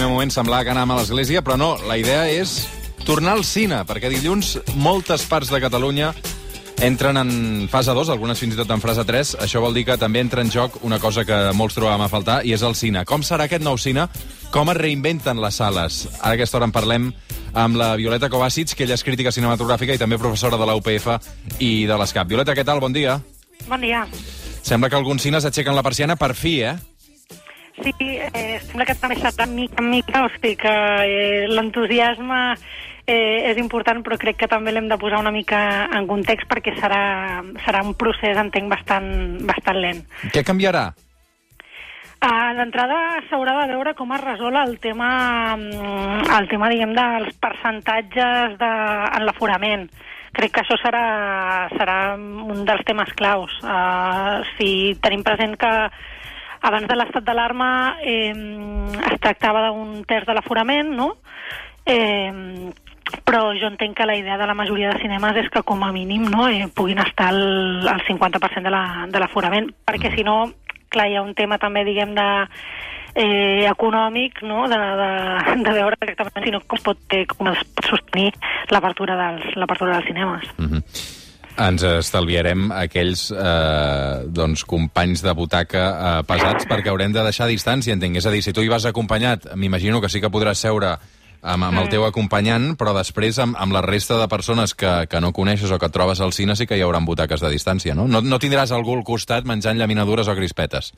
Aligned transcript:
primer 0.00 0.08
moment 0.08 0.30
semblava 0.34 0.64
que 0.64 0.70
anàvem 0.72 0.92
a 0.94 0.98
l'església, 0.98 1.40
però 1.46 1.54
no, 1.60 1.74
la 1.86 1.94
idea 2.00 2.24
és 2.32 2.64
tornar 3.06 3.36
al 3.36 3.44
cine, 3.44 3.82
perquè 3.86 4.08
dilluns 4.10 4.56
moltes 4.80 5.22
parts 5.28 5.50
de 5.52 5.60
Catalunya 5.62 6.08
entren 6.80 7.20
en 7.20 7.30
fase 7.70 7.92
2, 7.94 8.08
algunes 8.08 8.40
fins 8.40 8.56
i 8.56 8.58
tot 8.58 8.70
en 8.72 8.80
fase 8.82 9.04
3. 9.06 9.34
Això 9.44 9.60
vol 9.60 9.76
dir 9.76 9.84
que 9.86 9.98
també 10.00 10.22
entra 10.24 10.42
en 10.42 10.50
joc 10.50 10.80
una 10.86 10.98
cosa 10.98 11.26
que 11.28 11.38
molts 11.54 11.76
trobàvem 11.76 12.06
a 12.06 12.10
faltar, 12.10 12.40
i 12.42 12.54
és 12.56 12.64
el 12.66 12.74
cine. 12.74 13.04
Com 13.04 13.22
serà 13.26 13.46
aquest 13.46 13.62
nou 13.62 13.78
cine? 13.78 14.08
Com 14.50 14.72
es 14.72 14.80
reinventen 14.80 15.40
les 15.42 15.60
sales? 15.60 16.02
Ara 16.18 16.32
a 16.32 16.38
aquesta 16.38 16.58
hora 16.58 16.70
en 16.70 16.74
parlem 16.74 17.10
amb 17.52 17.76
la 17.76 17.92
Violeta 18.00 18.30
Kovacic, 18.32 18.74
que 18.74 18.88
ella 18.88 18.96
és 18.96 19.04
crítica 19.04 19.32
cinematogràfica 19.34 19.94
i 19.94 20.00
també 20.00 20.18
professora 20.18 20.58
de 20.58 20.66
la 20.66 20.78
UPF 20.80 21.12
i 21.58 21.86
de 21.86 21.98
l'ESCAP. 22.00 22.32
Violeta, 22.32 22.56
què 22.56 22.64
tal? 22.64 22.80
Bon 22.80 22.96
dia. 22.96 23.20
Bon 23.68 23.80
dia. 23.80 24.06
Sembla 24.62 24.90
que 24.90 24.96
alguns 24.96 25.22
cines 25.22 25.44
aixequen 25.44 25.76
la 25.76 25.84
persiana 25.84 26.16
per 26.16 26.34
fi, 26.34 26.62
eh? 26.64 26.78
Sí, 27.80 27.94
eh, 27.98 28.60
sembla 28.66 28.84
que 28.84 28.94
també 29.00 29.16
s'ha 29.16 29.46
mica 29.48 29.80
en 29.80 29.90
mica, 29.90 30.24
o 30.26 30.30
sigui 30.34 30.56
que 30.60 30.70
eh, 30.70 31.46
l'entusiasme 31.48 32.40
eh, 33.06 33.50
és 33.50 33.60
important, 33.60 34.02
però 34.04 34.18
crec 34.20 34.36
que 34.42 34.48
també 34.50 34.72
l'hem 34.72 34.88
de 34.90 34.98
posar 35.00 35.20
una 35.22 35.32
mica 35.34 35.60
en 35.96 36.08
context 36.10 36.48
perquè 36.50 36.76
serà, 36.78 37.42
serà 37.64 37.84
un 37.86 37.94
procés, 37.98 38.36
entenc, 38.36 38.68
bastant, 38.72 39.08
bastant 39.48 39.80
lent. 39.80 40.04
Què 40.34 40.44
canviarà? 40.46 40.90
Uh, 42.20 42.52
D'entrada 42.52 42.96
s'haurà 43.30 43.54
de 43.62 43.70
veure 43.72 43.94
com 43.96 44.10
es 44.12 44.20
resol 44.20 44.56
el 44.60 44.74
tema, 44.78 45.56
mm, 45.56 46.26
el 46.36 46.48
tema 46.50 46.68
diguem, 46.68 46.92
dels 46.92 47.32
percentatges 47.40 48.58
de, 48.60 48.72
en 49.16 49.24
l'aforament. 49.24 49.86
Crec 50.36 50.52
que 50.52 50.60
això 50.60 50.76
serà, 50.82 51.04
serà 51.72 51.96
un 52.20 52.66
dels 52.68 52.84
temes 52.86 53.08
claus. 53.16 53.56
Uh, 53.64 54.44
si 54.58 54.98
tenim 55.00 55.24
present 55.24 55.56
que 55.58 55.72
abans 56.62 56.88
de 56.88 56.96
l'estat 56.96 57.24
d'alarma 57.24 57.96
eh, 58.02 58.32
es 58.32 59.18
tractava 59.20 59.68
d'un 59.68 60.04
terç 60.08 60.26
de 60.28 60.36
l'aforament, 60.36 60.92
no? 60.96 61.14
Eh, 61.86 62.70
però 63.24 63.50
jo 63.58 63.66
entenc 63.66 63.96
que 63.96 64.06
la 64.06 64.16
idea 64.16 64.36
de 64.38 64.46
la 64.46 64.54
majoria 64.54 64.92
de 64.92 65.00
cinemes 65.02 65.36
és 65.36 65.48
que 65.50 65.62
com 65.66 65.82
a 65.82 65.92
mínim 65.92 66.28
no, 66.30 66.48
eh, 66.48 66.68
puguin 66.74 67.00
estar 67.02 67.30
al, 67.32 67.88
al 67.88 68.04
50% 68.06 68.70
de 69.10 69.20
l'aforament, 69.22 69.70
la, 69.70 69.72
de 69.72 69.88
perquè 69.88 70.14
si 70.14 70.24
no, 70.26 70.52
clar, 70.90 71.08
hi 71.08 71.16
ha 71.16 71.22
un 71.22 71.34
tema 71.34 71.58
també, 71.58 71.84
diguem, 71.84 72.14
de 72.14 72.28
eh, 73.14 73.66
econòmic, 73.70 74.42
no? 74.42 74.66
de, 74.68 74.76
de, 74.76 75.10
de 75.64 75.72
veure 75.74 75.98
exactament 76.06 76.46
si 76.46 76.54
no 76.54 76.60
com 76.66 76.78
es 76.78 76.84
pot, 76.86 77.00
eh, 77.16 77.24
com 77.30 77.50
es 77.50 77.64
pot 77.74 77.90
sostenir 77.94 78.30
l'apertura 78.70 79.16
dels, 79.18 79.56
dels 79.56 80.06
cinemes. 80.06 80.46
Mm 80.58 80.66
-hmm. 80.66 81.19
Ens 81.60 81.82
estalviarem 81.82 82.70
aquells 82.72 83.28
eh, 83.34 84.26
doncs, 84.30 84.64
companys 84.68 85.24
de 85.24 85.34
butaca 85.36 85.86
eh, 85.90 86.12
pesats 86.28 86.68
perquè 86.70 86.92
haurem 86.92 87.12
de 87.12 87.24
deixar 87.26 87.48
distància, 87.50 87.94
entenc. 87.96 88.20
És 88.20 88.28
a 88.28 88.34
dir, 88.34 88.42
si 88.46 88.54
tu 88.56 88.64
hi 88.64 88.70
vas 88.70 88.86
acompanyat, 88.88 89.50
m'imagino 89.56 90.00
que 90.00 90.08
sí 90.08 90.22
que 90.22 90.30
podràs 90.32 90.62
seure 90.62 90.94
amb, 91.42 91.64
amb 91.64 91.80
el 91.82 91.88
teu 91.92 92.04
acompanyant, 92.06 92.74
però 92.80 92.94
després 92.96 93.38
amb, 93.42 93.56
amb 93.58 93.74
la 93.74 93.82
resta 93.84 94.18
de 94.20 94.28
persones 94.28 94.74
que, 94.74 95.06
que 95.10 95.20
no 95.20 95.32
coneixes 95.36 95.70
o 95.72 95.78
que 95.80 95.88
et 95.88 95.94
trobes 95.94 96.20
al 96.20 96.34
cine 96.36 96.56
sí 96.56 96.66
que 96.68 96.78
hi 96.78 96.84
haurà 96.84 97.00
butaques 97.04 97.40
de 97.40 97.50
distància, 97.52 97.94
no? 97.96 98.06
No, 98.08 98.20
no 98.20 98.38
tindràs 98.38 98.74
algú 98.76 98.94
al 98.96 99.04
costat 99.06 99.48
menjant 99.48 99.78
llaminadures 99.80 100.28
o 100.28 100.36
crispetes. 100.36 100.92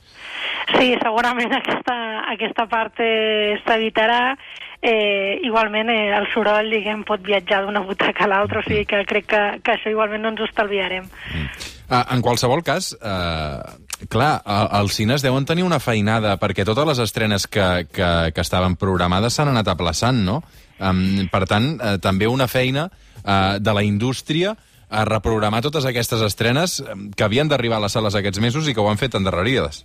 Sí, 0.75 0.93
segurament 1.01 1.55
aquesta, 1.61 1.97
aquesta 2.33 2.67
part 2.71 2.99
eh, 3.03 3.59
s'evitarà. 3.67 4.35
Eh, 4.83 5.39
igualment 5.47 5.87
eh, 5.93 6.11
el 6.11 6.27
soroll, 6.33 6.67
diguem, 6.73 7.05
pot 7.07 7.23
viatjar 7.23 7.61
d'una 7.63 7.85
butaca 7.87 8.25
a 8.25 8.27
l'altra, 8.27 8.59
o 8.59 8.67
sigui 8.67 8.83
que 8.83 9.05
crec 9.07 9.29
que, 9.31 9.43
que 9.63 9.77
això 9.77 9.93
igualment 9.93 10.25
no 10.25 10.33
ens 10.33 10.43
ho 10.43 10.49
estalviarem. 10.49 11.07
Mm. 11.07 11.72
Uh, 11.93 11.99
en 12.15 12.23
qualsevol 12.25 12.63
cas, 12.65 12.87
uh, 12.97 14.07
clar, 14.09 14.31
els 14.79 14.95
cines 14.97 15.21
deuen 15.21 15.45
tenir 15.45 15.61
una 15.61 15.77
feinada, 15.77 16.31
perquè 16.41 16.65
totes 16.65 16.87
les 16.89 17.01
estrenes 17.03 17.45
que, 17.45 17.85
que, 17.93 18.09
que 18.33 18.41
estaven 18.41 18.73
programades 18.81 19.37
s'han 19.37 19.51
anat 19.51 19.69
aplaçant, 19.75 20.23
no? 20.25 20.39
Um, 20.81 21.27
per 21.29 21.43
tant, 21.45 21.75
uh, 21.77 21.99
també 22.01 22.25
una 22.25 22.47
feina 22.49 22.87
uh, 22.89 23.59
de 23.61 23.75
la 23.77 23.83
indústria 23.85 24.55
a 24.89 25.05
reprogramar 25.05 25.61
totes 25.65 25.85
aquestes 25.85 26.21
estrenes 26.25 26.79
que 27.17 27.25
havien 27.25 27.49
d'arribar 27.49 27.77
a 27.77 27.85
les 27.85 27.93
sales 27.93 28.17
aquests 28.17 28.41
mesos 28.41 28.67
i 28.67 28.73
que 28.73 28.81
ho 28.81 28.89
han 28.89 29.01
fet 29.01 29.13
endarrerides. 29.17 29.83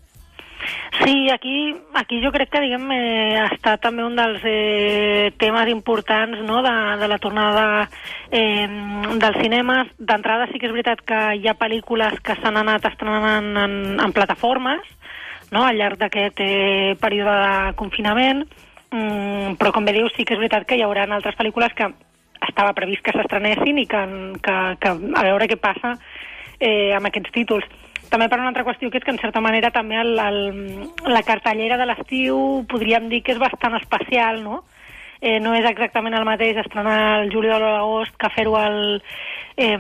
Sí, 1.05 1.31
aquí, 1.31 1.77
aquí 1.95 2.21
jo 2.25 2.33
crec 2.35 2.51
que 2.51 2.61
diguem, 2.65 2.91
eh, 2.93 3.39
estat 3.53 3.81
també 3.85 4.03
un 4.05 4.17
dels 4.19 4.43
eh, 4.45 5.31
temes 5.39 5.71
importants 5.71 6.41
no, 6.45 6.63
de, 6.65 6.75
de 7.01 7.09
la 7.09 7.19
tornada 7.23 7.65
eh, 8.31 8.67
dels 8.67 9.41
cinemes. 9.43 9.95
D'entrada 9.99 10.49
sí 10.51 10.59
que 10.59 10.67
és 10.69 10.75
veritat 10.75 11.05
que 11.07 11.21
hi 11.39 11.49
ha 11.49 11.57
pel·lícules 11.59 12.19
que 12.25 12.37
s'han 12.41 12.61
anat 12.61 12.89
estrenant 12.91 13.53
en, 13.65 13.77
en 14.01 14.17
plataformes 14.17 14.83
no, 15.51 15.65
al 15.65 15.79
llarg 15.79 15.99
d'aquest 16.01 16.43
eh, 16.45 16.97
període 17.01 17.33
de 17.33 17.73
confinament, 17.79 18.45
mm, 18.93 19.57
però 19.61 19.73
com 19.73 19.87
bé 19.87 19.95
dius 19.97 20.13
sí 20.17 20.27
que 20.27 20.37
és 20.37 20.43
veritat 20.43 20.67
que 20.69 20.77
hi 20.77 20.85
haurà 20.85 21.07
altres 21.09 21.39
pel·lícules 21.39 21.75
que 21.77 21.89
estava 22.49 22.75
previst 22.77 23.03
que 23.05 23.15
s'estrenessin 23.17 23.79
i 23.81 23.87
que, 23.87 24.03
que, 24.45 24.57
que 24.81 24.89
a 24.93 25.25
veure 25.25 25.49
què 25.49 25.57
passa 25.61 25.97
eh, 26.61 26.95
amb 26.97 27.09
aquests 27.09 27.33
títols 27.35 27.67
també 28.11 28.29
per 28.29 28.41
una 28.41 28.51
altra 28.53 28.65
qüestió, 28.67 28.91
que 28.91 29.01
és 29.01 29.05
que 29.07 29.15
en 29.15 29.21
certa 29.21 29.43
manera 29.45 29.71
també 29.75 29.99
el, 30.01 30.19
el, 30.19 30.41
la 31.09 31.23
cartellera 31.27 31.79
de 31.81 31.87
l'estiu 31.89 32.41
podríem 32.71 33.09
dir 33.13 33.23
que 33.25 33.35
és 33.37 33.41
bastant 33.43 33.77
especial, 33.79 34.43
no? 34.45 34.63
Eh, 35.21 35.39
no 35.43 35.55
és 35.59 35.67
exactament 35.67 36.15
el 36.15 36.27
mateix 36.27 36.61
estrenar 36.63 37.23
el 37.23 37.33
juliol 37.33 37.63
o 37.63 37.71
l'agost 37.75 38.19
que 38.21 38.31
fer-ho 38.37 38.55
al... 38.59 38.79
Eh, 39.57 39.79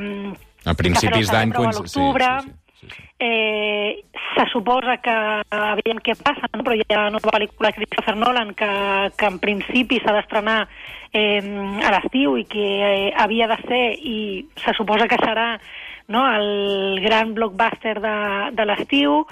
a 0.66 0.74
principis 0.74 1.30
d'any... 1.30 1.54
A 1.54 1.70
l'octubre. 1.70 2.32
Sí, 2.42 2.48
sí, 2.48 2.56
sí, 2.56 2.67
sí. 2.80 2.88
Eh, 3.18 4.04
se 4.36 4.44
suposa 4.52 4.98
que 5.02 5.14
aviam 5.50 5.98
què 6.04 6.14
passa, 6.20 6.48
no? 6.54 6.62
però 6.62 6.76
hi 6.76 6.84
ha 6.86 7.08
una 7.08 7.16
nova 7.16 7.34
pel·lícula 7.34 7.72
de 7.72 7.80
Christopher 7.80 8.14
Nolan 8.16 8.54
que, 8.54 8.70
que 9.18 9.26
en 9.26 9.38
principi 9.42 9.98
s'ha 9.98 10.14
d'estrenar 10.14 10.60
eh, 11.12 11.42
a 11.42 11.92
l'estiu 11.96 12.36
i 12.38 12.46
que 12.46 12.66
eh, 12.78 13.12
havia 13.16 13.48
de 13.50 13.58
ser 13.66 13.84
i 13.98 14.18
se 14.62 14.74
suposa 14.78 15.08
que 15.10 15.18
serà 15.22 15.50
no? 16.08 16.24
el 16.34 17.00
gran 17.02 17.34
blockbuster 17.34 17.98
de, 18.00 18.16
de 18.54 18.66
l'estiu, 18.68 19.24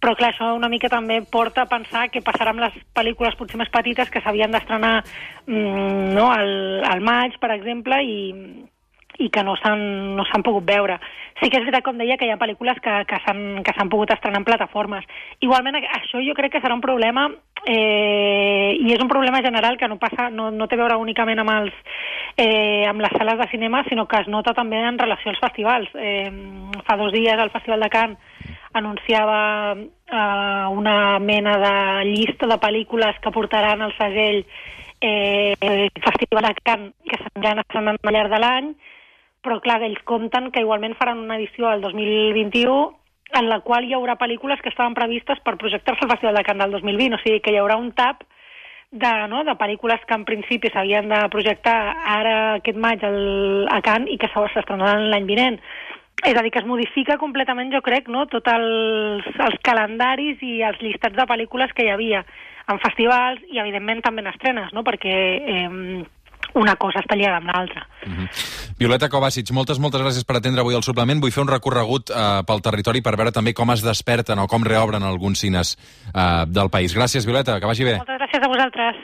però 0.00 0.14
clar, 0.14 0.34
això 0.34 0.52
una 0.54 0.68
mica 0.68 0.90
també 0.92 1.22
porta 1.24 1.64
a 1.64 1.70
pensar 1.70 2.06
què 2.12 2.22
passarà 2.24 2.52
amb 2.52 2.62
les 2.66 2.74
pel·lícules 2.94 3.36
potser 3.38 3.58
més 3.60 3.72
petites 3.72 4.12
que 4.12 4.20
s'havien 4.22 4.52
d'estrenar 4.52 4.98
mm, 5.46 6.14
no? 6.14 6.30
al, 6.30 6.50
al 6.84 7.00
maig, 7.04 7.40
per 7.40 7.54
exemple, 7.56 8.02
i, 8.04 8.66
i 9.18 9.30
que 9.30 9.42
no 9.44 9.56
s'han 9.56 10.16
no 10.16 10.24
pogut 10.44 10.66
veure. 10.68 10.98
Sí 11.40 11.50
que 11.50 11.58
és 11.58 11.64
veritat, 11.64 11.84
com 11.84 11.98
deia, 11.98 12.16
que 12.16 12.26
hi 12.26 12.32
ha 12.32 12.40
pel·lícules 12.40 12.78
que, 12.84 12.94
que 13.08 13.20
s'han 13.24 13.90
pogut 13.92 14.12
estrenar 14.12 14.40
en 14.40 14.48
plataformes. 14.48 15.04
Igualment, 15.44 15.76
això 15.98 16.22
jo 16.24 16.34
crec 16.36 16.56
que 16.56 16.62
serà 16.64 16.74
un 16.76 16.84
problema, 16.84 17.28
eh, 17.66 18.76
i 18.78 18.92
és 18.94 19.02
un 19.02 19.10
problema 19.10 19.42
general 19.42 19.76
que 19.76 19.88
no, 19.88 19.98
passa, 19.98 20.30
no, 20.30 20.50
no 20.50 20.68
té 20.68 20.78
a 20.78 20.82
veure 20.84 21.00
únicament 21.02 21.42
amb, 21.42 21.52
els, 21.56 21.80
eh, 22.36 22.84
amb 22.88 23.02
les 23.04 23.16
sales 23.18 23.40
de 23.42 23.48
cinema, 23.52 23.84
sinó 23.88 24.06
que 24.06 24.22
es 24.22 24.30
nota 24.32 24.54
també 24.54 24.80
en 24.80 24.98
relació 24.98 25.32
als 25.32 25.42
festivals. 25.42 25.90
Eh, 25.94 26.30
fa 26.86 26.96
dos 26.96 27.12
dies 27.12 27.42
el 27.42 27.52
Festival 27.52 27.84
de 27.84 27.90
Cannes 27.90 28.54
anunciava 28.76 29.74
eh, 29.74 30.64
una 30.70 31.18
mena 31.18 31.56
de 31.58 31.76
llista 32.12 32.46
de 32.46 32.60
pel·lícules 32.60 33.20
que 33.22 33.32
portaran 33.32 33.82
el 33.82 33.94
segell 33.96 34.44
eh, 35.00 35.88
Festival 36.04 36.48
de 36.48 36.54
Cannes 36.62 36.92
que 37.08 37.18
s'aniran 37.22 37.62
estrenant 37.64 37.98
al 38.02 38.14
llarg 38.14 38.32
de 38.32 38.40
l'any, 38.42 38.74
però 39.44 39.58
clar, 39.64 39.80
ells 39.86 40.02
compten 40.04 40.50
que 40.52 40.62
igualment 40.64 40.96
faran 40.98 41.24
una 41.24 41.36
edició 41.36 41.68
al 41.68 41.82
2021 41.84 42.76
en 43.38 43.48
la 43.50 43.60
qual 43.60 43.84
hi 43.84 43.94
haurà 43.96 44.16
pel·lícules 44.18 44.60
que 44.62 44.70
estaven 44.70 44.94
previstes 44.94 45.40
per 45.44 45.56
projectar-se 45.58 46.04
al 46.04 46.12
Festival 46.14 46.38
de 46.38 46.44
Cannes 46.46 46.66
del 46.66 46.78
2020, 46.78 47.16
o 47.16 47.22
sigui 47.22 47.42
que 47.42 47.52
hi 47.54 47.60
haurà 47.60 47.76
un 47.80 47.90
tap 47.92 48.22
de, 48.92 49.12
no, 49.28 49.42
de 49.44 49.56
pel·lícules 49.58 50.04
que 50.06 50.14
en 50.14 50.24
principi 50.24 50.70
s'havien 50.70 51.10
de 51.10 51.20
projectar 51.32 51.76
ara 52.16 52.36
aquest 52.60 52.78
maig 52.78 53.02
al, 53.04 53.20
a 53.72 53.80
Cannes 53.84 54.14
i 54.14 54.18
que 54.20 54.30
s'estrenaran 54.32 55.10
l'any 55.10 55.28
vinent. 55.28 55.60
És 56.24 56.32
a 56.32 56.42
dir, 56.42 56.50
que 56.50 56.62
es 56.62 56.68
modifica 56.68 57.18
completament, 57.20 57.68
jo 57.74 57.82
crec, 57.84 58.06
no, 58.08 58.24
tots 58.32 58.48
els, 58.48 59.26
els 59.36 59.58
calendaris 59.66 60.40
i 60.42 60.62
els 60.64 60.80
llistats 60.80 61.18
de 61.18 61.26
pel·lícules 61.28 61.74
que 61.76 61.84
hi 61.84 61.92
havia 61.92 62.22
en 62.72 62.80
festivals 62.82 63.42
i, 63.50 63.60
evidentment, 63.60 64.00
també 64.02 64.24
en 64.24 64.30
estrenes, 64.32 64.72
no? 64.74 64.82
perquè 64.86 65.16
eh, 65.36 65.68
una 66.56 66.74
cosa 66.80 67.02
està 67.04 67.16
lligada 67.16 67.38
amb 67.42 67.50
l'altra. 67.52 67.86
Mhm. 68.06 68.24
-huh. 68.24 68.74
Violeta 68.78 69.08
Kovacic, 69.08 69.50
moltes, 69.52 69.78
moltes 69.78 70.00
gràcies 70.00 70.24
per 70.24 70.36
atendre 70.36 70.60
avui 70.60 70.74
el 70.74 70.82
suplement. 70.82 71.20
Vull 71.20 71.32
fer 71.32 71.42
un 71.42 71.48
recorregut 71.48 72.10
eh, 72.10 72.42
pel 72.46 72.60
territori 72.60 73.02
per 73.02 73.16
veure 73.16 73.32
també 73.32 73.54
com 73.54 73.70
es 73.70 73.82
desperten 73.82 74.38
o 74.38 74.46
com 74.46 74.64
reobren 74.64 75.02
alguns 75.02 75.40
cines 75.40 75.76
eh, 76.14 76.44
del 76.46 76.70
país. 76.70 76.94
Gràcies, 76.94 77.24
Violeta, 77.24 77.60
que 77.60 77.66
vagi 77.66 77.84
bé. 77.84 77.96
Moltes 77.96 78.18
gràcies 78.18 78.42
a 78.42 78.48
vosaltres. 78.48 78.96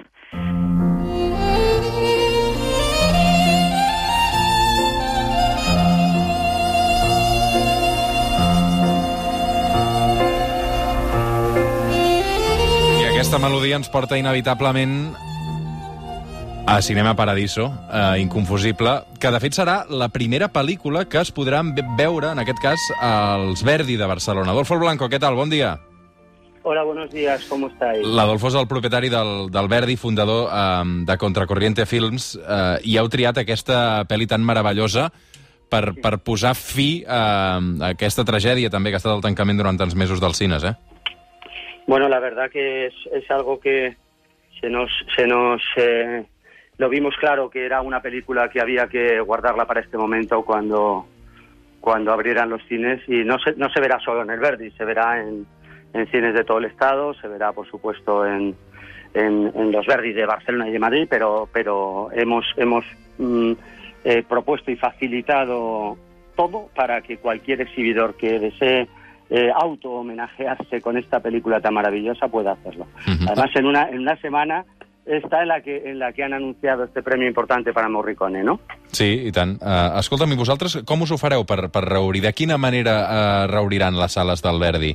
I 13.01 13.05
aquesta 13.05 13.39
melodia 13.39 13.77
ens 13.77 13.89
porta 13.89 14.19
inevitablement 14.19 15.32
a 16.67 16.81
Cinema 16.81 17.15
Paradiso, 17.17 17.73
eh, 17.93 18.21
inconfusible, 18.21 19.03
que 19.21 19.31
de 19.31 19.41
fet 19.43 19.57
serà 19.57 19.83
la 19.91 20.09
primera 20.09 20.49
pel·lícula 20.53 21.05
que 21.09 21.21
es 21.21 21.33
podran 21.35 21.75
veure, 21.99 22.33
en 22.33 22.39
aquest 22.43 22.61
cas, 22.63 22.85
als 23.01 23.65
Verdi 23.67 23.97
de 23.97 24.07
Barcelona. 24.07 24.53
Adolfo 24.53 24.79
Blanco, 24.79 25.09
què 25.09 25.19
tal? 25.21 25.35
Bon 25.35 25.51
dia. 25.51 25.79
Hola, 26.63 26.85
buenos 26.85 27.11
días, 27.11 27.45
¿cómo 27.49 27.67
estáis? 27.67 28.07
L'Adolfo 28.07 28.47
és 28.47 28.55
el 28.55 28.69
propietari 28.71 29.09
del, 29.11 29.51
del 29.51 29.69
Verdi, 29.69 29.97
fundador 29.97 30.47
eh, 30.47 31.05
de 31.09 31.19
Contracorriente 31.19 31.87
Films, 31.87 32.37
eh, 32.39 32.79
i 32.87 32.97
heu 33.01 33.11
triat 33.11 33.43
aquesta 33.43 34.05
pel·li 34.07 34.29
tan 34.31 34.45
meravellosa 34.47 35.09
per, 35.69 35.97
per 35.99 36.21
posar 36.23 36.55
fi 36.55 37.03
a, 37.03 37.59
a 37.59 37.91
aquesta 37.91 38.23
tragèdia 38.29 38.71
també 38.71 38.93
que 38.93 39.01
ha 39.01 39.03
estat 39.03 39.17
el 39.17 39.25
tancament 39.25 39.59
durant 39.59 39.81
tants 39.81 39.99
mesos 39.99 40.23
dels 40.23 40.39
cines, 40.39 40.63
eh? 40.63 40.77
Bueno, 41.89 42.09
la 42.09 42.21
verdad 42.21 42.49
que 42.53 42.87
es, 42.87 42.95
es 43.13 43.29
algo 43.31 43.59
que 43.59 43.97
se 44.61 44.71
nos, 44.71 44.91
se 45.17 45.27
nos 45.27 45.61
eh, 45.77 46.23
lo 46.79 46.89
vimos 46.89 47.15
claro 47.19 47.51
que 47.51 47.65
era 47.65 47.81
una 47.83 48.01
película 48.01 48.49
que 48.49 48.61
había 48.61 48.87
que 48.89 49.21
guardarla 49.21 49.67
para 49.67 49.81
este 49.81 49.99
momento 49.99 50.43
cuando, 50.45 51.07
cuando 51.81 52.13
abrieran 52.13 52.51
los 52.51 52.63
cines 52.67 53.01
y 53.09 53.25
no 53.25 53.39
se, 53.39 53.55
no 53.57 53.71
se 53.71 53.81
verá 53.81 53.99
solo 54.01 54.23
en 54.23 54.31
el 54.31 54.41
Verdi, 54.41 54.71
se 54.73 54.85
verá 54.85 55.21
en, 55.21 55.47
en 55.93 56.07
cines 56.09 56.35
de 56.35 56.45
todo 56.45 56.59
el 56.59 56.67
estado, 56.67 57.15
se 57.15 57.29
verá 57.29 57.53
por 57.53 57.69
supuesto 57.69 58.27
en, 58.27 58.57
en, 59.15 59.53
en 59.55 59.73
los 59.73 59.87
Verdis 59.87 60.17
de 60.17 60.27
Barcelona 60.27 60.69
y 60.69 60.73
de 60.73 60.79
Madrid, 60.79 61.07
pero, 61.09 61.49
pero 61.53 62.09
hemos, 62.13 62.45
hemos 62.57 62.85
mm, 63.19 63.53
eh, 64.05 64.25
propuesto 64.29 64.71
y 64.71 64.77
facilitado 64.77 65.97
todo 66.35 66.69
para 66.75 67.03
que 67.03 67.19
cualquier 67.19 67.61
exhibidor 67.61 68.17
que 68.17 68.39
desee 68.39 68.89
eh, 69.31 69.51
auto-homenajearse 69.55 70.81
con 70.81 70.97
esta 70.97 71.21
película 71.21 71.61
tan 71.61 71.75
maravillosa 71.75 72.29
pueda 72.29 72.53
hacerlo. 72.53 72.87
Uh 73.07 73.11
-huh. 73.11 73.27
Además, 73.29 73.51
en 73.55 73.67
una, 73.67 73.89
en 73.89 74.01
una 74.01 74.17
semana 74.17 74.65
està 75.07 75.43
en 75.43 75.49
la, 75.49 75.61
que, 75.61 75.77
en 75.91 75.99
la 75.99 76.13
que 76.13 76.23
han 76.23 76.33
anunciado 76.33 76.85
este 76.85 77.03
premio 77.03 77.27
importante 77.27 77.73
para 77.73 77.89
Morricone, 77.89 78.45
no? 78.45 78.61
Sí, 78.93 79.27
i 79.27 79.33
tant. 79.33 79.57
Uh, 79.59 79.99
escolta'm, 79.99 80.33
i 80.33 80.39
vosaltres 80.39 80.79
com 80.87 81.03
us 81.03 81.11
ho 81.11 81.19
fareu 81.19 81.47
per, 81.49 81.67
per 81.75 81.85
reobrir? 81.89 82.23
De 82.23 82.33
quina 82.33 82.59
manera 82.59 83.01
uh, 83.03 83.47
reobriran 83.51 83.99
les 83.99 84.15
sales 84.15 84.43
del 84.43 84.61
Verdi? 84.63 84.95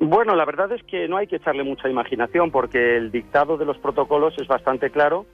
Bueno, 0.00 0.34
la 0.34 0.46
verdad 0.46 0.72
es 0.72 0.82
que 0.84 1.06
no 1.08 1.18
hay 1.18 1.26
que 1.26 1.36
echarle 1.36 1.62
mucha 1.62 1.88
imaginación 1.88 2.50
porque 2.50 2.96
el 2.96 3.10
dictado 3.12 3.58
de 3.58 3.66
los 3.66 3.78
protocolos 3.78 4.34
es 4.38 4.48
bastante 4.48 4.90
claro 4.90 5.26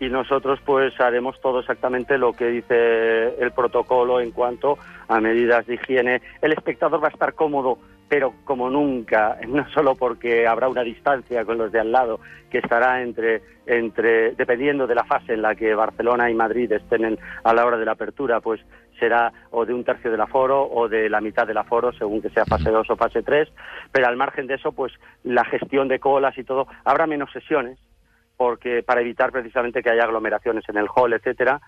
y 0.00 0.08
nosotros 0.08 0.58
pues 0.64 0.98
haremos 1.00 1.40
todo 1.40 1.60
exactamente 1.60 2.18
lo 2.18 2.32
que 2.32 2.46
dice 2.46 3.34
el 3.40 3.52
protocolo 3.52 4.20
en 4.20 4.32
cuanto 4.32 4.76
a 5.08 5.20
medidas 5.20 5.66
de 5.66 5.74
higiene. 5.74 6.22
El 6.42 6.52
espectador 6.52 7.02
va 7.02 7.08
a 7.08 7.12
estar 7.12 7.34
cómodo, 7.34 7.78
pero 8.08 8.34
como 8.44 8.70
nunca, 8.70 9.38
no 9.48 9.68
solo 9.70 9.94
porque 9.94 10.46
habrá 10.46 10.68
una 10.68 10.82
distancia 10.82 11.44
con 11.44 11.58
los 11.58 11.70
de 11.72 11.80
al 11.80 11.92
lado, 11.92 12.20
que 12.50 12.58
estará 12.58 13.02
entre, 13.02 13.42
entre 13.66 14.32
dependiendo 14.32 14.86
de 14.86 14.94
la 14.94 15.04
fase 15.04 15.34
en 15.34 15.42
la 15.42 15.54
que 15.54 15.74
Barcelona 15.74 16.30
y 16.30 16.34
Madrid 16.34 16.72
estén 16.72 17.04
en, 17.04 17.18
a 17.44 17.52
la 17.52 17.66
hora 17.66 17.76
de 17.76 17.84
la 17.84 17.92
apertura, 17.92 18.40
pues 18.40 18.60
será 18.98 19.32
o 19.50 19.64
de 19.64 19.74
un 19.74 19.84
tercio 19.84 20.10
del 20.10 20.20
aforo 20.20 20.68
o 20.68 20.88
de 20.88 21.08
la 21.08 21.20
mitad 21.20 21.46
del 21.46 21.58
aforo, 21.58 21.92
según 21.92 22.20
que 22.20 22.30
sea 22.30 22.44
fase 22.44 22.70
2 22.70 22.90
o 22.90 22.96
fase 22.96 23.22
3, 23.22 23.48
pero 23.92 24.06
al 24.08 24.16
margen 24.16 24.46
de 24.46 24.54
eso, 24.54 24.72
pues 24.72 24.92
la 25.22 25.44
gestión 25.44 25.88
de 25.88 26.00
colas 26.00 26.36
y 26.38 26.44
todo, 26.44 26.66
habrá 26.84 27.06
menos 27.06 27.30
sesiones, 27.32 27.78
porque 28.36 28.82
para 28.82 29.00
evitar 29.00 29.30
precisamente 29.30 29.82
que 29.82 29.90
haya 29.90 30.04
aglomeraciones 30.04 30.64
en 30.68 30.78
el 30.78 30.86
hall, 30.94 31.12
etcétera. 31.12 31.60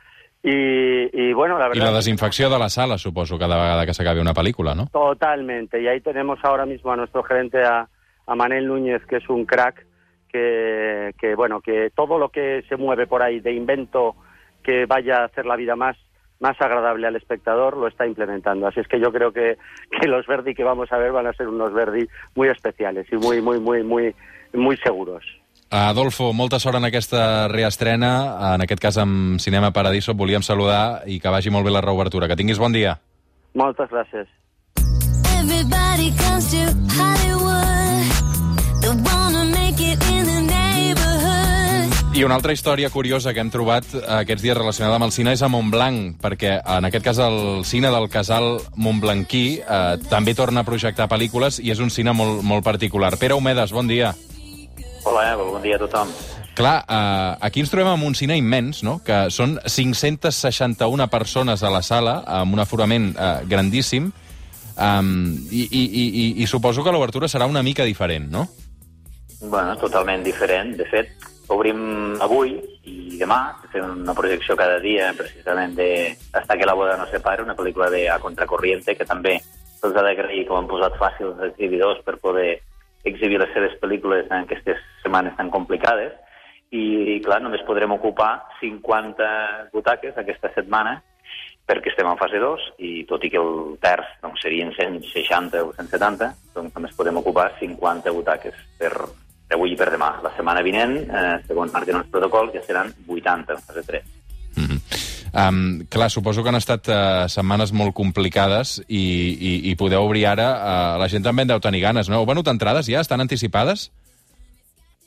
Y, 0.43 1.29
y, 1.29 1.33
bueno, 1.33 1.59
la 1.59 1.69
verdad... 1.69 1.83
I 1.83 1.85
la 1.85 1.93
desinfecció 1.93 2.49
de 2.49 2.59
la 2.59 2.69
sala, 2.69 2.97
suposo, 2.97 3.39
cada 3.39 3.57
vegada 3.57 3.85
que 3.85 3.93
s'acabi 3.93 4.21
una 4.21 4.33
pel·lícula, 4.33 4.75
¿no? 4.75 4.87
Totalmente. 4.87 5.81
Y 5.83 5.87
ahí 5.87 6.01
tenemos 6.01 6.39
ahora 6.43 6.65
mismo 6.65 6.91
a 6.93 6.97
nuestro 6.97 7.23
gerente, 7.23 7.63
a, 7.63 7.89
a 8.27 8.35
Manel 8.35 8.67
Núñez, 8.67 9.05
que 9.07 9.17
es 9.17 9.29
un 9.29 9.45
crack, 9.45 9.87
que, 10.33 11.15
que, 11.19 11.35
bueno, 11.35 11.61
que 11.61 11.91
todo 11.95 12.19
lo 12.19 12.31
que 12.31 12.65
se 12.69 12.77
mueve 12.77 13.07
por 13.07 13.23
ahí 13.23 13.41
de 13.41 13.53
invento 13.53 14.17
que 14.63 14.87
vaya 14.87 15.19
a 15.19 15.25
hacer 15.25 15.45
la 15.47 15.57
vida 15.57 15.77
más 15.77 15.97
más 16.41 16.59
agradable 16.61 17.07
al 17.07 17.17
espectador 17.17 17.77
lo 17.77 17.87
está 17.87 18.07
implementando. 18.07 18.67
Así 18.67 18.81
es 18.81 18.89
que 18.89 18.99
yo 18.99 19.13
creo 19.13 19.31
que, 19.33 19.59
que 20.01 20.09
los 20.09 20.27
Verdi 20.27 20.55
que 20.55 20.65
vamos 20.65 20.91
a 20.91 20.97
ver 20.97 21.13
van 21.13 21.27
a 21.27 21.35
ser 21.35 21.49
unos 21.49 21.73
Verdi 21.73 22.09
muy 22.35 22.49
especiales 22.49 23.07
y 23.13 23.17
muy, 23.17 23.41
muy, 23.43 23.61
muy, 23.61 23.83
muy, 23.83 24.15
muy 24.55 24.77
seguros. 24.79 25.23
Adolfo, 25.71 26.33
molta 26.33 26.59
sort 26.59 26.81
en 26.81 26.85
aquesta 26.89 27.47
reestrena, 27.47 28.55
en 28.55 28.65
aquest 28.65 28.81
cas 28.83 28.97
amb 28.99 29.39
Cinema 29.39 29.71
Paradiso. 29.71 30.17
Volíem 30.19 30.43
saludar 30.43 31.07
i 31.07 31.21
que 31.23 31.31
vagi 31.31 31.51
molt 31.51 31.65
bé 31.65 31.71
la 31.71 31.81
reobertura. 31.81 32.27
Que 32.27 32.35
tinguis 32.35 32.59
bon 32.59 32.75
dia. 32.75 32.99
Moltes 33.55 33.87
gràcies. 33.91 34.27
Everybody 35.39 36.11
comes 36.19 36.51
to 36.51 36.67
Hollywood. 36.99 38.11
They 38.83 38.91
wanna 39.07 39.45
make 39.55 39.79
it 39.79 40.03
in 40.11 40.27
the 40.27 40.41
neighborhood. 40.51 42.17
I 42.19 42.25
una 42.25 42.35
altra 42.35 42.53
història 42.53 42.91
curiosa 42.91 43.33
que 43.33 43.39
hem 43.39 43.51
trobat 43.55 43.87
aquests 43.95 44.43
dies 44.43 44.59
relacionada 44.59 44.99
amb 44.99 45.07
el 45.07 45.15
cine 45.15 45.37
és 45.39 45.43
a 45.43 45.49
Montblanc, 45.49 46.19
perquè 46.19 46.57
en 46.67 46.89
aquest 46.91 47.07
cas 47.07 47.21
el 47.23 47.63
cine 47.65 47.95
del 47.95 48.09
casal 48.11 48.59
Montblanquí 48.75 49.61
eh, 49.63 50.03
també 50.11 50.35
torna 50.35 50.65
a 50.65 50.67
projectar 50.67 51.07
pel·lícules 51.07 51.61
i 51.63 51.71
és 51.71 51.79
un 51.79 51.95
cine 51.95 52.11
molt, 52.11 52.43
molt 52.43 52.67
particular. 52.67 53.15
Pere 53.23 53.39
Homedes, 53.39 53.71
bon 53.71 53.87
dia. 53.87 54.17
Hola, 55.05 55.37
bon 55.37 55.63
dia 55.63 55.77
a 55.77 55.83
tothom. 55.83 56.11
Clar, 56.55 56.85
eh, 56.85 57.37
aquí 57.47 57.63
ens 57.63 57.71
trobem 57.73 57.93
amb 57.95 58.05
un 58.05 58.15
cine 58.15 58.37
immens, 58.37 58.83
no? 58.85 58.99
que 59.05 59.29
són 59.33 59.57
561 59.65 61.07
persones 61.09 61.63
a 61.63 61.71
la 61.73 61.81
sala, 61.83 62.21
amb 62.41 62.57
un 62.57 62.61
aforament 62.61 63.13
eh, 63.15 63.31
grandíssim, 63.49 64.11
um, 64.77 65.13
i, 65.51 65.63
i, 65.65 65.85
i, 65.85 66.27
i 66.43 66.49
suposo 66.51 66.85
que 66.85 66.93
l'obertura 66.93 67.31
serà 67.33 67.49
una 67.49 67.63
mica 67.63 67.87
diferent, 67.89 68.29
no? 68.33 68.47
Bueno, 69.41 69.77
totalment 69.81 70.25
diferent. 70.27 70.75
De 70.77 70.85
fet, 70.91 71.15
obrim 71.49 72.19
avui 72.21 72.59
i 72.85 73.17
demà, 73.21 73.41
fem 73.73 74.03
una 74.03 74.15
projecció 74.17 74.57
cada 74.59 74.79
dia, 74.83 75.15
precisament 75.17 75.77
de 75.79 75.91
Hasta 76.33 76.57
que 76.59 76.69
la 76.69 76.75
boda 76.75 76.99
no 77.01 77.07
se 77.09 77.21
pare, 77.21 77.43
una 77.43 77.57
pel·lícula 77.57 77.89
de 77.91 78.09
A 78.11 78.19
Contracorriente, 78.21 78.97
que 78.97 79.09
també 79.09 79.39
se'ls 79.81 79.97
ha 79.97 80.05
d'agrair 80.05 80.45
ho 80.51 80.59
han 80.59 80.69
posat 80.69 80.99
fàcil 81.01 81.33
els 81.33 81.47
exhibidors 81.53 82.03
per 82.05 82.19
poder 82.21 82.61
exhibir 83.05 83.39
les 83.41 83.53
seves 83.55 83.77
pel·lícules 83.81 84.29
en 84.31 84.45
aquestes 84.45 84.81
setmanes 85.03 85.37
tan 85.39 85.51
complicades 85.51 86.13
i, 86.71 87.19
clar, 87.25 87.41
només 87.43 87.65
podrem 87.67 87.93
ocupar 87.97 88.33
50 88.61 89.71
butaques 89.73 90.19
aquesta 90.19 90.53
setmana 90.55 91.01
perquè 91.71 91.93
estem 91.93 92.09
en 92.11 92.19
fase 92.19 92.41
2 92.43 92.69
i 92.83 92.93
tot 93.07 93.25
i 93.25 93.31
que 93.31 93.39
el 93.41 93.77
terç 93.83 94.17
doncs, 94.23 94.43
serien 94.43 94.73
160 94.75 95.63
o 95.63 95.73
170, 95.77 96.31
doncs 96.55 96.75
només 96.77 96.97
podem 96.99 97.21
ocupar 97.23 97.51
50 97.61 98.15
butaques 98.17 98.57
per 98.79 98.93
avui 99.55 99.75
i 99.75 99.79
per 99.79 99.91
demà. 99.95 100.17
La 100.23 100.33
setmana 100.37 100.65
vinent, 100.67 100.97
eh, 100.99 101.37
segons 101.47 101.73
marquen 101.75 102.01
els 102.01 102.11
protocols, 102.11 102.55
ja 102.55 102.63
seran 102.67 102.91
80 103.07 103.55
en 103.55 103.63
fase 103.67 103.87
3. 103.87 104.20
Um, 105.31 105.87
clar, 105.89 106.11
suposo 106.11 106.43
que 106.43 106.51
han 106.51 106.59
estat 106.59 106.89
uh, 106.91 107.29
setmanes 107.31 107.71
molt 107.77 107.95
complicades 107.95 108.81
i, 108.89 108.99
i, 108.99 109.53
i 109.71 109.77
podeu 109.79 110.09
obrir 110.09 110.27
ara... 110.33 110.51
Uh, 110.59 110.99
la 111.01 111.09
gent 111.09 111.23
també 111.25 111.47
en 111.47 111.53
deu 111.53 111.61
tenir 111.63 111.85
ganes, 111.85 112.11
no? 112.11 112.19
Heu 112.19 112.29
venut 112.29 112.49
entrades 112.51 112.91
ja? 112.91 113.03
Estan 113.05 113.23
anticipades? 113.23 113.91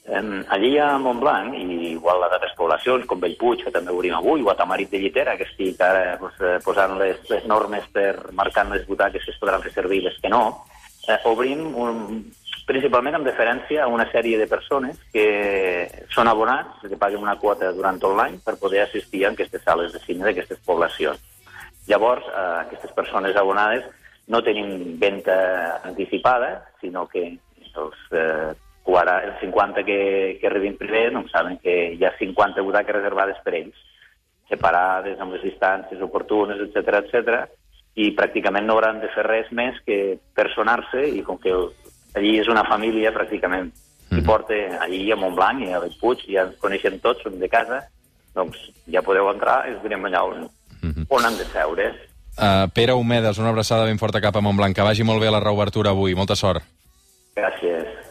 Um, 0.03 0.43
allí 0.51 0.77
a 0.77 0.97
Montblanc, 0.99 1.53
i 1.55 1.93
igual 1.93 2.23
a 2.25 2.27
d'altres 2.31 2.55
poblacions, 2.57 3.05
com 3.07 3.21
Bellpuig, 3.23 3.63
que 3.63 3.71
també 3.71 3.93
obrim 3.95 4.15
avui, 4.17 4.43
o 4.43 4.51
a 4.51 4.55
Tamarit 4.59 4.91
de 4.91 4.99
Llitera, 4.99 5.37
que 5.39 5.47
estic 5.47 5.79
ara 5.79 6.17
pues, 6.19 6.35
eh, 6.43 6.57
posant 6.63 6.97
les, 6.99 7.21
les 7.29 7.45
normes 7.47 7.87
per 7.95 8.33
marcar 8.35 8.65
les 8.71 8.83
butaques 8.87 9.23
que 9.23 9.31
es 9.31 9.39
podran 9.39 9.63
fer 9.63 9.71
servir 9.71 10.01
les 10.03 10.17
que 10.19 10.31
no, 10.31 10.43
eh, 11.07 11.19
obrim 11.31 11.69
un, 11.79 12.03
principalment 12.67 13.17
amb 13.17 13.27
deferència 13.27 13.83
a 13.83 13.89
una 13.91 14.05
sèrie 14.11 14.37
de 14.39 14.47
persones 14.47 14.99
que 15.11 15.25
són 16.13 16.29
abonats, 16.31 16.79
que 16.81 16.99
paguen 16.99 17.23
una 17.23 17.37
quota 17.39 17.71
durant 17.75 17.99
tot 17.99 18.15
l'any 18.15 18.39
per 18.45 18.59
poder 18.61 18.83
assistir 18.85 19.25
a 19.25 19.33
aquestes 19.33 19.63
sales 19.63 19.91
de 19.93 20.01
cine 20.03 20.23
d'aquestes 20.23 20.61
poblacions. 20.65 21.19
Llavors, 21.87 22.23
eh, 22.27 22.45
aquestes 22.63 22.91
persones 22.95 23.35
abonades 23.35 23.83
no 24.27 24.41
tenim 24.43 24.97
venda 24.99 25.81
anticipada, 25.83 26.69
sinó 26.79 27.07
que 27.07 27.25
els, 27.75 27.97
eh, 28.11 28.53
els 28.85 29.39
50 29.41 29.83
que, 29.83 30.37
que 30.39 30.47
arribin 30.47 30.77
primer 30.77 31.11
doncs 31.11 31.31
saben 31.31 31.57
que 31.57 31.93
hi 31.95 32.05
ha 32.05 32.15
50 32.17 32.61
butaques 32.61 32.95
reservades 32.95 33.39
per 33.43 33.55
ells, 33.59 33.75
separades 34.49 35.19
amb 35.19 35.33
les 35.35 35.43
distàncies 35.43 36.01
oportunes, 36.01 36.59
etc 36.59 36.99
etc. 37.01 37.43
i 37.95 38.11
pràcticament 38.15 38.65
no 38.67 38.77
hauran 38.77 38.99
de 39.01 39.09
fer 39.15 39.25
res 39.27 39.51
més 39.51 39.79
que 39.85 40.19
personar-se 40.35 41.03
i 41.09 41.23
com 41.23 41.37
que 41.37 41.53
allí 42.15 42.37
és 42.39 42.47
una 42.51 42.63
família 42.67 43.13
pràcticament 43.15 43.71
mm. 44.09 44.25
porta 44.27 44.57
allí 44.83 45.05
a 45.11 45.17
Montblanc 45.19 45.65
i 45.65 45.73
a 45.73 45.81
Bellpuig, 45.83 46.25
ja 46.29 46.47
ens 46.47 46.57
coneixem 46.61 46.99
tots, 47.03 47.23
som 47.23 47.37
de 47.39 47.49
casa, 47.49 47.81
doncs 48.35 48.57
ja 48.91 49.03
podeu 49.05 49.29
entrar 49.31 49.63
i 49.69 49.75
us 49.75 49.83
direm 49.85 50.05
allà 50.05 50.23
on, 50.23 50.49
mm 50.81 50.91
-hmm. 50.91 51.05
on 51.09 51.25
han 51.25 51.37
de 51.37 51.45
seure. 51.45 51.93
Uh, 52.33 52.67
Pere 52.73 52.93
Homedes, 52.93 53.37
una 53.37 53.49
abraçada 53.49 53.85
ben 53.85 53.99
forta 53.99 54.21
cap 54.21 54.35
a 54.35 54.41
Montblanc. 54.41 54.75
Que 54.75 54.81
vagi 54.81 55.03
molt 55.03 55.21
bé 55.21 55.29
la 55.29 55.39
reobertura 55.39 55.91
avui. 55.91 56.15
Molta 56.15 56.35
sort. 56.35 56.63
Gràcies. 57.35 57.92